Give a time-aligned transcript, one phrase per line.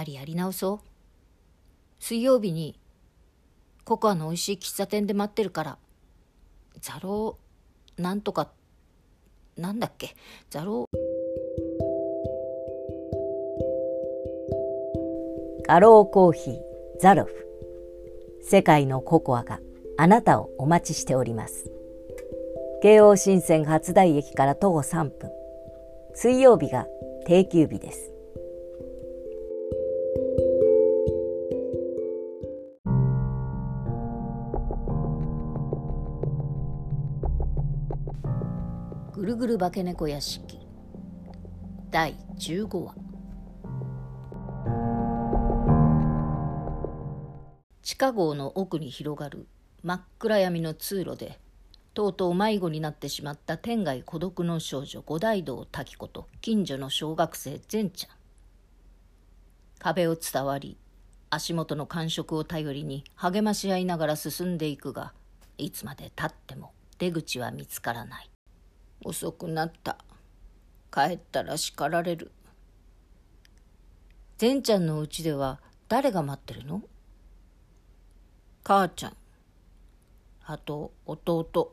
[0.00, 0.86] ぱりやり直そう。
[1.98, 2.80] 水曜日に
[3.84, 5.76] ココアの美味しい喫茶店で待ってるから
[6.80, 8.48] ザローなんとか
[9.58, 10.16] なんだっけ？
[10.48, 10.86] ザロー
[15.66, 16.60] ガローコーヒー
[17.00, 17.46] ザロフ。
[18.42, 19.60] 世界のココアが
[19.98, 21.70] あなたをお待ちしております。
[22.82, 25.30] 京王新線初台駅から徒歩3分。
[26.14, 26.86] 水曜日が
[27.26, 28.14] 定休日です。
[39.20, 40.58] ぐるぐる化け猫屋敷。
[41.90, 42.94] 第15話。
[47.82, 49.46] 地下壕の奥に広がる
[49.82, 51.38] 真っ暗闇の通路で
[51.92, 58.16] とうとう迷子になってしまった天涯孤独の少女五大道滝子と近所の小学生善ちゃん。
[59.78, 60.78] 壁を伝わり
[61.28, 65.12] 足元の感触を頼りに励まし合いながら進んでいくが
[65.58, 68.30] いつまでたっても出口は見つからない。
[69.02, 69.96] 遅くなった。
[70.92, 72.32] 帰ったら叱られる。
[74.38, 76.82] 善ちゃんのうちでは誰が待ってるの？
[78.64, 79.16] 母ちゃん。
[80.44, 81.72] あと弟。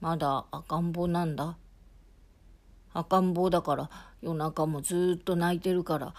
[0.00, 1.56] まだ赤ん坊なんだ。
[2.92, 3.90] 赤ん坊だから
[4.22, 6.14] 夜中もずっと泣いてるから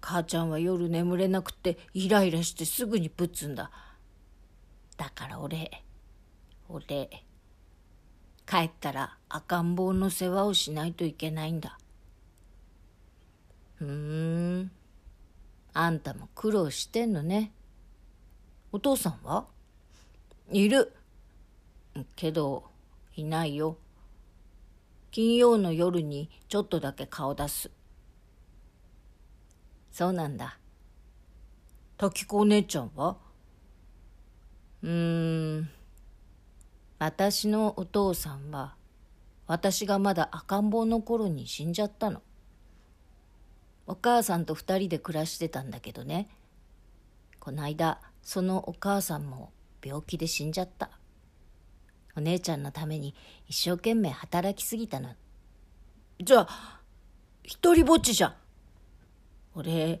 [0.00, 3.70] 母ちゃんは夜眠れなくてイライラしてすぐにぶつんだ。
[4.96, 5.70] だから俺
[6.68, 7.24] 俺
[8.46, 11.78] 帰ったら赤ん坊の世話をしないといけないんだ。
[13.76, 14.70] ふーん。
[15.74, 17.52] あんたも苦労してんのね。
[18.72, 19.46] お父さんは？
[20.50, 20.92] いる。
[22.14, 22.64] けど
[23.16, 23.78] いないよ。
[25.10, 27.70] 金曜の夜にちょっとだけ顔出す。
[29.90, 30.58] そうなんだ。
[31.96, 33.16] 時子お姉ちゃんは？
[34.82, 35.70] うーん。
[37.04, 38.76] 私のお父さんは
[39.48, 42.22] 私がまだ赤ん坊の頃に死んじゃったの。
[43.88, 46.28] お母さんと二人で暮らしてたんだけどね。
[47.40, 49.50] こないだそのお母さんも
[49.84, 50.90] 病気で死んじゃった。
[52.16, 53.16] お姉ちゃんのために
[53.48, 55.08] 一生懸命働きすぎたの。
[56.20, 56.80] じゃあ
[57.42, 58.34] 一人ぼっちじゃん。
[59.56, 60.00] 俺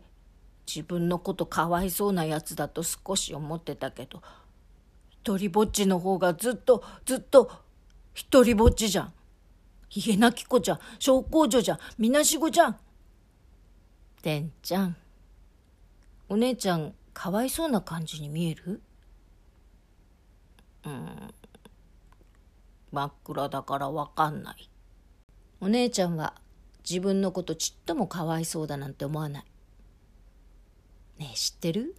[0.72, 4.22] 自分のことかわいそうなやつだと少し思ってたけど
[5.22, 7.48] 一人ぼっちの方がずっとずっと
[8.12, 9.12] 一人ぼっちじゃん。
[9.88, 10.78] 家なき子じゃん。
[10.98, 11.78] 小公女じゃん。
[11.96, 12.76] みなしごじゃん。
[14.20, 14.96] てんちゃん。
[16.28, 18.80] お姉ちゃんかわいそうな感じに見える？
[20.86, 21.06] うん。
[22.90, 24.68] 真っ暗だからわかんない。
[25.60, 26.34] お姉ちゃんは
[26.82, 29.44] 自分のことちっともかわいそうだなんて思わない。
[31.18, 31.94] ねえ知ってる？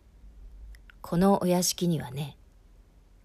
[1.01, 2.35] このお屋敷にはね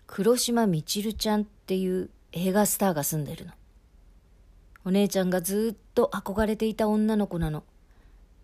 [0.09, 3.53] 黒島みちるちゃんっていう映画スターが住んでるの。
[4.85, 7.63] お姉ちゃんがずっと憧れていた女の子なの。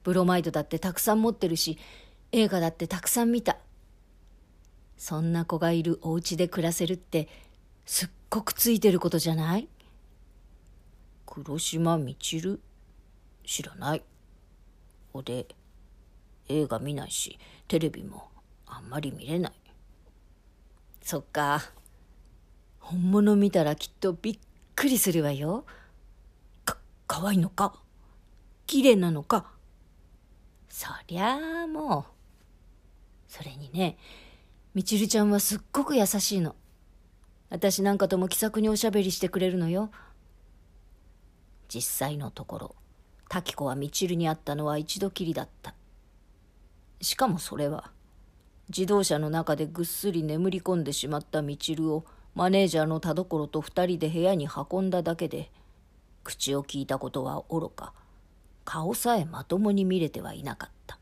[0.05, 1.79] ブロマイドだってたくさん持ってるし
[2.33, 3.57] 映画だってたくさん見た。
[4.99, 7.29] そんな子がいるお家で暮らせるって
[7.87, 9.67] すっごくついてることじゃない？
[11.25, 12.61] 黒島みちる？
[13.47, 14.03] 知らない。
[15.15, 15.47] 俺
[16.51, 18.29] 映画見ないしテレビも
[18.67, 19.53] あんまり見れない。
[21.05, 21.63] そっか。
[22.81, 24.39] 本物見たらきっとびっ
[24.75, 25.67] くりするわよ。
[26.65, 27.79] かかわいいのか？
[28.67, 29.51] 綺麗なのか？
[30.71, 32.13] そりゃあもう。
[33.29, 33.99] それにね
[34.75, 36.57] みちるちゃんはすっごく優しいの。
[37.51, 39.91] 私なんかとも気さくにおしゃべりしてくれるのよ。
[41.69, 42.75] 実際のところ
[43.29, 45.75] 滝子はみちるに会ったのは一度きりだった。
[47.03, 47.91] しかもそれは
[48.77, 52.05] 自動車の中でぐっすり眠り込んでしまったみちるを
[52.35, 55.53] マネージャーの田所と二人で部屋に運んだだけで
[56.25, 57.93] 口を聞いたことはおろか。
[58.65, 60.99] 顔さえまともに見れてはいなかった。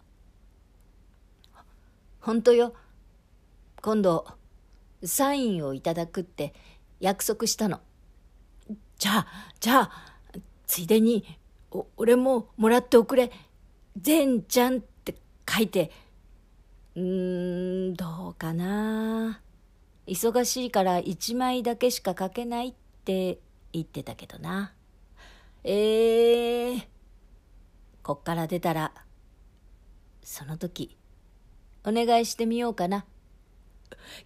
[2.20, 2.74] 本当よ。
[3.80, 4.26] 今度
[5.02, 6.52] サインをいただくって
[7.00, 7.80] 約束したの。
[8.98, 9.26] じゃあ
[9.60, 9.90] じゃあ
[10.66, 11.24] ついでに
[11.70, 13.30] お俺ももらっておくれ。
[13.96, 15.14] 善ちゃんって
[15.48, 15.90] 書いて
[16.94, 19.40] うーんどうかな。
[20.06, 22.74] 忙しいから1枚だけしか書けないっ
[23.04, 23.38] て
[23.72, 24.72] 言ってたけどな。
[25.64, 26.82] えー、
[28.02, 28.92] こっから出たら
[30.22, 30.96] その時
[31.84, 33.06] お願いしてみようかな。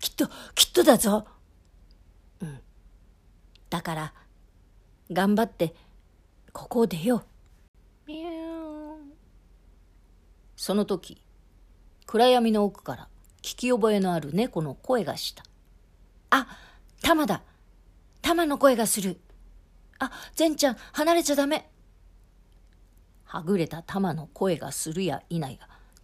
[0.01, 1.27] きっときっとだぞ。
[2.41, 2.59] うん。
[3.71, 4.15] だから
[5.13, 5.75] 頑張って
[6.53, 7.23] ここを出よう
[10.57, 11.23] その時
[12.07, 13.09] 暗闇の奥から
[13.43, 15.43] 聞き覚えのある猫の声がした。
[16.31, 16.47] あ
[17.03, 17.43] 玉だ。
[18.23, 19.19] 玉の声がする。
[19.99, 21.69] あ善ちゃん離れちゃダメ。
[23.25, 25.49] はぐれた玉の声がするや否や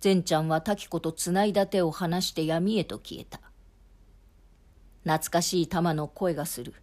[0.01, 3.41] 善ちゃんは滝子とつないだ手を離して闇へと消えた。
[5.05, 6.75] 懐かしい玉の声がする。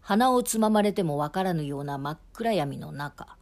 [0.00, 3.36] 鼻をつままれてもわからぬような真っ暗闇の中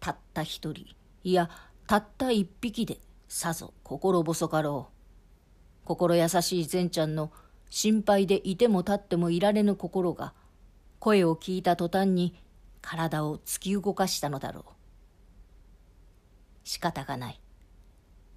[0.00, 0.86] たった一人
[1.22, 1.50] いや
[1.86, 2.98] たった一匹で
[3.28, 5.86] さぞ心細かろう。
[5.86, 7.30] 心優しい善ちゃんの
[7.70, 10.34] 心配でいても立ってもいられぬ心が
[10.98, 12.34] 声を聞いた途端に
[12.80, 14.72] 体を突き動かしたのだろう。
[16.64, 17.40] 仕方がない。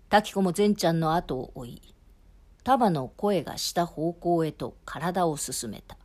[0.09, 1.81] 滝子も善ちゃんの後を追い
[2.63, 5.97] 束の声がした方向へと体を進めた。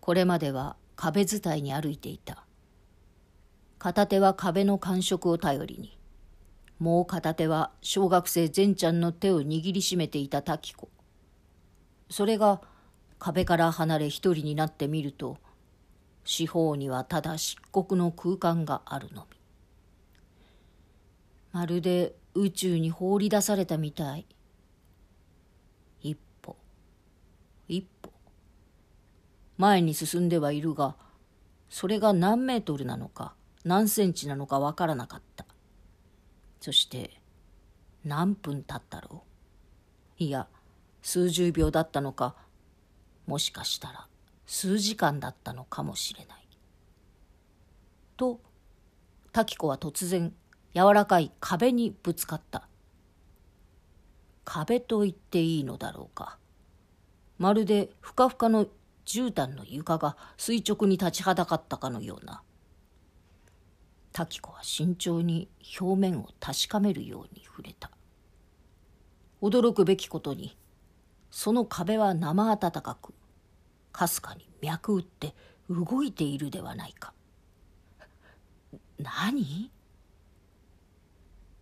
[0.00, 2.46] これまでは壁伝いに歩いていた。
[3.78, 5.98] 片手は壁の感触を頼りに
[6.78, 10.88] もう片手は小学生善ちゃんの手を握りしめていた滝子。
[12.10, 12.60] それが
[13.18, 15.38] 壁から離れ一人になってみると
[16.24, 19.36] 四方にはただ漆黒の空間があるのみ。
[21.52, 24.26] まるで宇宙に放り出されたみたい。
[26.00, 26.56] 一歩
[27.68, 28.10] 一歩。
[29.56, 30.96] 前に進んではいるが
[31.70, 33.34] それが何メートルなのか
[33.64, 35.43] 何センチなのかわからなかった。
[36.64, 37.10] そして
[38.06, 39.22] 何分経ったろ
[40.18, 40.24] う？
[40.24, 40.46] いや
[41.02, 42.36] 数十秒だったのか
[43.26, 44.06] もしかしたら
[44.46, 46.48] 数時間だったのかもしれない。
[48.16, 48.40] と
[49.30, 50.32] 滝子は突然
[50.74, 52.66] 柔らかい壁にぶつかった。
[54.46, 56.38] 壁と言っていいのだろうか。
[57.36, 58.68] まるでふかふかの
[59.04, 62.40] 絨毯の床が垂直に立ちはだかったかのような。
[64.14, 65.48] 滝子は慎重に
[65.80, 67.90] 表面を確かめるように触れた。
[69.42, 70.56] 驚くべきことに
[71.32, 73.12] その壁は生温かく
[73.90, 75.34] かすかに脈打って
[75.68, 77.12] 動いているではないか。
[79.00, 79.72] 何？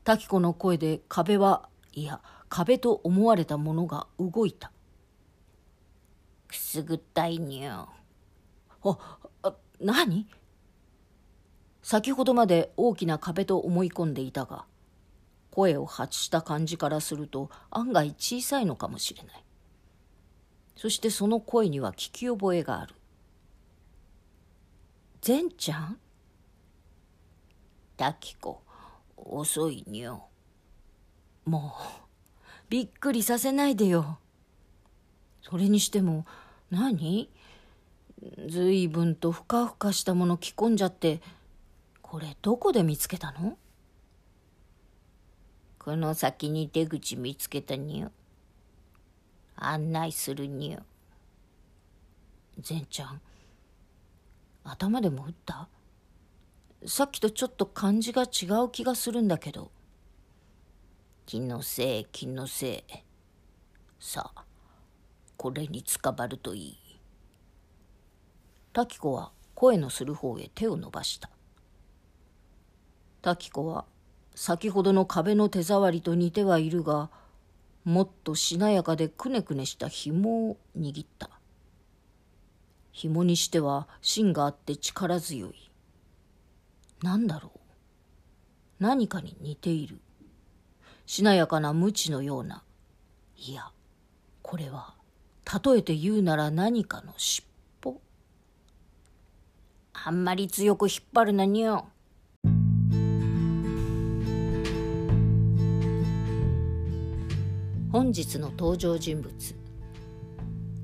[0.05, 2.21] 滝子の声で壁はいや
[2.51, 4.71] 壁と思われたものが動いた。
[6.49, 7.89] くすぐったいにゃ
[8.85, 8.99] あ
[9.43, 10.27] あ何？
[11.83, 14.65] 先ほどまで大きな壁と思い込んでいたが
[15.51, 19.45] 声を発した感じからすると案外小さいのかもしれない。
[20.77, 22.95] そしてその声には聞き覚えがある
[25.21, 25.99] 善ちゃん
[27.97, 28.61] 滝子
[29.17, 30.25] 遅いにょ
[31.45, 31.83] もう
[32.69, 34.19] びっくりさせないでよ
[35.43, 36.27] それにしても
[36.71, 37.31] 何
[38.49, 41.21] ずいぶんとふかふかしたもの着込んじゃって
[42.13, 43.57] これどこで見つけたの？
[45.79, 48.11] この先に出口見つけたにょ
[49.57, 50.81] 案内するにょ
[52.61, 53.21] 善ちゃん
[54.63, 55.69] 頭でも打った？
[56.85, 59.71] さっきとちょっと感じが違う気がするんだけど。
[61.25, 62.85] 気のせい気のせい。
[63.99, 64.45] さあ
[65.39, 66.79] これにつかまるといい。
[68.75, 71.31] 滝子は声のする方へ手を伸ばした
[73.23, 73.85] 滝子は
[74.35, 77.09] 先ほどの壁の手触りと似てはいるが
[77.85, 81.31] もっとしなやかでくねくねした紐を握った。
[82.93, 85.71] 紐にしては芯があって力強い。
[87.03, 87.59] 何だろう？
[88.81, 89.99] 何かに似ている。
[91.07, 92.63] しなやかな無知のような。
[93.37, 93.71] いや
[94.43, 94.95] これは
[95.65, 97.47] 例えて言うなら何かの尻
[97.85, 98.01] 尾。
[99.93, 101.85] あんまり強く引っ張るなにゃ
[107.93, 109.31] 本日の登場人物。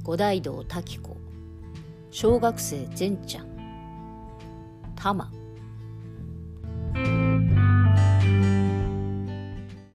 [0.03, 1.17] 五大道滝子。
[2.11, 3.47] 小学生善ちゃん。
[4.95, 5.33] 玉